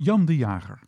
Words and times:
Jan 0.00 0.24
de 0.24 0.36
Jager. 0.36 0.78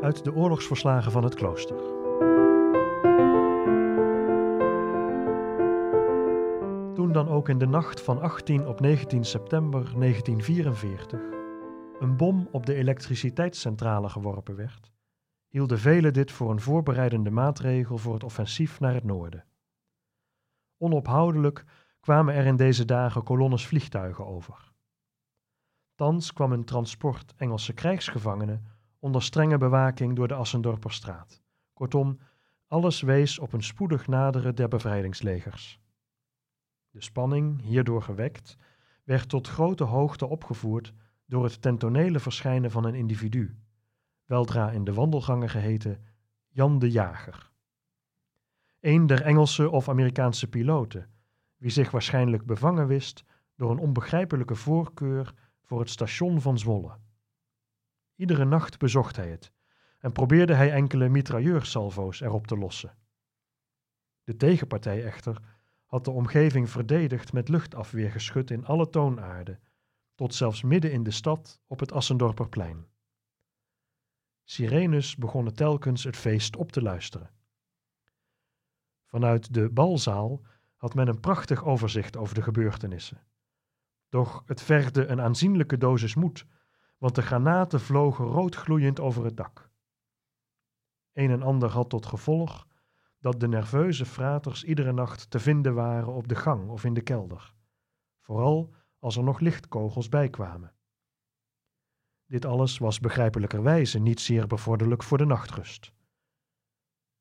Uit 0.00 0.24
de 0.24 0.34
oorlogsverslagen 0.34 1.12
van 1.12 1.24
het 1.24 1.34
klooster. 1.34 1.76
Toen 6.94 7.12
dan 7.12 7.28
ook 7.28 7.48
in 7.48 7.58
de 7.58 7.66
nacht 7.66 8.02
van 8.02 8.20
18 8.20 8.66
op 8.66 8.80
19 8.80 9.24
september 9.24 9.80
1944 9.98 11.20
een 11.98 12.16
bom 12.16 12.48
op 12.52 12.66
de 12.66 12.74
elektriciteitscentrale 12.74 14.08
geworpen 14.08 14.56
werd, 14.56 14.92
hielden 15.48 15.78
velen 15.78 16.12
dit 16.12 16.32
voor 16.32 16.50
een 16.50 16.60
voorbereidende 16.60 17.30
maatregel 17.30 17.98
voor 17.98 18.14
het 18.14 18.24
offensief 18.24 18.80
naar 18.80 18.94
het 18.94 19.04
noorden. 19.04 19.44
Onophoudelijk 20.78 21.64
kwamen 22.00 22.34
er 22.34 22.46
in 22.46 22.56
deze 22.56 22.84
dagen 22.84 23.22
kolonnes 23.22 23.66
vliegtuigen 23.66 24.26
over. 24.26 24.72
Thans 25.94 26.32
kwam 26.32 26.52
een 26.52 26.64
transport 26.64 27.34
Engelse 27.36 27.72
krijgsgevangenen 27.72 28.64
onder 28.98 29.22
strenge 29.22 29.58
bewaking 29.58 30.16
door 30.16 30.28
de 30.28 30.34
Assendorperstraat. 30.34 31.42
Kortom, 31.72 32.18
alles 32.66 33.00
wees 33.00 33.38
op 33.38 33.52
een 33.52 33.62
spoedig 33.62 34.06
naderen 34.06 34.54
der 34.54 34.68
bevrijdingslegers. 34.68 35.80
De 36.90 37.02
spanning, 37.02 37.62
hierdoor 37.62 38.02
gewekt, 38.02 38.56
werd 39.04 39.28
tot 39.28 39.48
grote 39.48 39.84
hoogte 39.84 40.26
opgevoerd 40.26 40.92
door 41.26 41.44
het 41.44 41.62
tentonele 41.62 42.20
verschijnen 42.20 42.70
van 42.70 42.84
een 42.84 42.94
individu, 42.94 43.56
weldra 44.24 44.70
in 44.70 44.84
de 44.84 44.92
wandelgangen 44.92 45.48
geheten 45.48 46.04
Jan 46.48 46.78
de 46.78 46.90
Jager. 46.90 47.50
Een 48.80 49.06
der 49.06 49.22
Engelse 49.22 49.70
of 49.70 49.88
Amerikaanse 49.88 50.48
piloten, 50.48 51.10
wie 51.60 51.70
zich 51.70 51.90
waarschijnlijk 51.90 52.46
bevangen 52.46 52.86
wist 52.86 53.24
door 53.56 53.70
een 53.70 53.78
onbegrijpelijke 53.78 54.54
voorkeur 54.54 55.34
voor 55.62 55.80
het 55.80 55.90
station 55.90 56.40
van 56.40 56.58
Zwolle. 56.58 56.98
Iedere 58.14 58.44
nacht 58.44 58.78
bezocht 58.78 59.16
hij 59.16 59.30
het 59.30 59.52
en 59.98 60.12
probeerde 60.12 60.54
hij 60.54 60.72
enkele 60.72 61.08
mitrailleursalvo's 61.08 62.20
erop 62.20 62.46
te 62.46 62.56
lossen. 62.56 62.96
De 64.24 64.36
tegenpartij 64.36 65.04
echter 65.04 65.42
had 65.86 66.04
de 66.04 66.10
omgeving 66.10 66.70
verdedigd 66.70 67.32
met 67.32 67.48
luchtafweergeschut 67.48 68.50
in 68.50 68.64
alle 68.64 68.88
toonaarden, 68.88 69.60
tot 70.14 70.34
zelfs 70.34 70.62
midden 70.62 70.92
in 70.92 71.02
de 71.02 71.10
stad 71.10 71.60
op 71.66 71.80
het 71.80 71.92
Assendorperplein. 71.92 72.86
Sirenes 74.44 75.16
begonnen 75.16 75.54
telkens 75.54 76.04
het 76.04 76.16
feest 76.16 76.56
op 76.56 76.72
te 76.72 76.82
luisteren. 76.82 77.30
Vanuit 79.04 79.54
de 79.54 79.70
balzaal 79.70 80.42
had 80.80 80.94
men 80.94 81.08
een 81.08 81.20
prachtig 81.20 81.64
overzicht 81.64 82.16
over 82.16 82.34
de 82.34 82.42
gebeurtenissen. 82.42 83.22
Doch 84.08 84.42
het 84.46 84.62
vergde 84.62 85.06
een 85.06 85.20
aanzienlijke 85.20 85.78
dosis 85.78 86.14
moed, 86.14 86.46
want 86.98 87.14
de 87.14 87.22
granaten 87.22 87.80
vlogen 87.80 88.24
roodgloeiend 88.24 89.00
over 89.00 89.24
het 89.24 89.36
dak. 89.36 89.70
Een 91.12 91.30
en 91.30 91.42
ander 91.42 91.70
had 91.70 91.88
tot 91.88 92.06
gevolg 92.06 92.66
dat 93.18 93.40
de 93.40 93.48
nerveuze 93.48 94.06
fraters 94.06 94.64
iedere 94.64 94.92
nacht 94.92 95.30
te 95.30 95.40
vinden 95.40 95.74
waren 95.74 96.12
op 96.12 96.28
de 96.28 96.34
gang 96.34 96.68
of 96.68 96.84
in 96.84 96.94
de 96.94 97.02
kelder, 97.02 97.54
vooral 98.20 98.74
als 98.98 99.16
er 99.16 99.24
nog 99.24 99.40
lichtkogels 99.40 100.08
bijkwamen. 100.08 100.74
Dit 102.26 102.44
alles 102.44 102.78
was 102.78 103.00
begrijpelijkerwijze 103.00 103.98
niet 103.98 104.20
zeer 104.20 104.46
bevorderlijk 104.46 105.02
voor 105.02 105.18
de 105.18 105.26
nachtrust. 105.26 105.92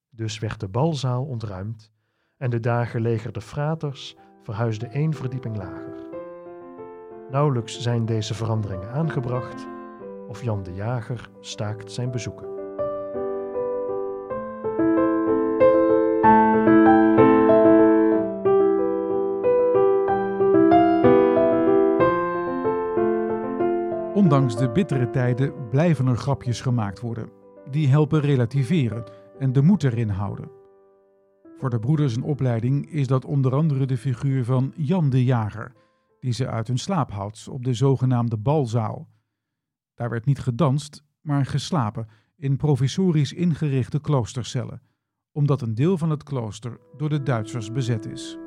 Dus 0.09 0.39
werd 0.39 0.59
de 0.59 0.67
balzaal 0.67 1.25
ontruimd 1.25 1.91
en 2.39 2.49
de 2.49 2.59
daar 2.59 2.87
gelegerde 2.87 3.41
fraters 3.41 4.15
verhuisden 4.43 4.91
één 4.91 5.13
verdieping 5.13 5.57
lager. 5.57 6.07
Nauwelijks 7.29 7.81
zijn 7.81 8.05
deze 8.05 8.33
veranderingen 8.33 8.89
aangebracht 8.89 9.67
of 10.27 10.43
Jan 10.43 10.63
de 10.63 10.73
Jager 10.73 11.29
staakt 11.39 11.91
zijn 11.91 12.11
bezoeken. 12.11 12.47
Ondanks 24.13 24.57
de 24.57 24.69
bittere 24.73 25.09
tijden 25.09 25.69
blijven 25.69 26.07
er 26.07 26.17
grapjes 26.17 26.61
gemaakt 26.61 26.99
worden. 26.99 27.29
Die 27.69 27.87
helpen 27.87 28.21
relativeren 28.21 29.03
en 29.39 29.53
de 29.53 29.61
moed 29.61 29.83
erin 29.83 30.09
houden. 30.09 30.58
Voor 31.59 31.69
de 31.69 31.79
broeders 31.79 32.15
in 32.15 32.23
opleiding 32.23 32.91
is 32.91 33.07
dat 33.07 33.25
onder 33.25 33.55
andere 33.55 33.85
de 33.85 33.97
figuur 33.97 34.45
van 34.45 34.73
Jan 34.75 35.09
de 35.09 35.23
Jager, 35.23 35.73
die 36.19 36.31
ze 36.31 36.47
uit 36.47 36.67
hun 36.67 36.77
slaap 36.77 37.11
houdt 37.11 37.47
op 37.47 37.63
de 37.63 37.73
zogenaamde 37.73 38.37
balzaal. 38.37 39.09
Daar 39.93 40.09
werd 40.09 40.25
niet 40.25 40.39
gedanst, 40.39 41.03
maar 41.21 41.45
geslapen 41.45 42.07
in 42.35 42.57
provisorisch 42.57 43.33
ingerichte 43.33 43.99
kloostercellen, 43.99 44.81
omdat 45.31 45.61
een 45.61 45.75
deel 45.75 45.97
van 45.97 46.09
het 46.09 46.23
klooster 46.23 46.79
door 46.97 47.09
de 47.09 47.23
Duitsers 47.23 47.71
bezet 47.71 48.05
is. 48.05 48.37